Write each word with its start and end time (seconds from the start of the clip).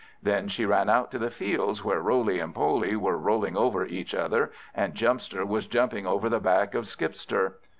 Then 0.23 0.47
she 0.47 0.65
ran 0.65 0.89
out 0.89 1.11
to 1.11 1.19
the 1.19 1.29
fields, 1.29 1.83
where 1.85 2.01
Roley 2.01 2.39
and 2.39 2.55
Poley 2.55 2.95
were 2.95 3.19
rolling 3.19 3.55
over 3.55 3.85
each 3.85 4.15
other, 4.15 4.51
and 4.73 4.95
Jumpster 4.95 5.45
was 5.45 5.67
jumping 5.67 6.07
over 6.07 6.27
the 6.27 6.39
back 6.39 6.73
of 6.73 6.85
Skipster. 6.87 7.59